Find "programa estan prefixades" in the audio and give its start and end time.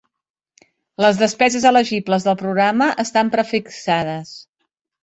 2.43-4.35